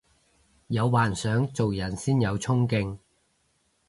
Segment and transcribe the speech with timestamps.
[0.65, 2.97] 有幻想做人先有沖勁